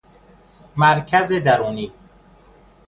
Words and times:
مرکز 0.75 1.31
درونی 1.33 1.93